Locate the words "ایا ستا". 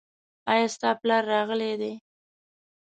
0.51-0.89